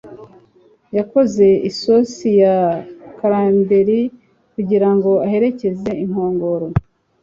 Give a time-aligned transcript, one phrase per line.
[0.97, 2.57] Yakoze isosi ya
[3.17, 4.01] cranberry
[4.53, 6.67] kugirango aherekeze inkongoro.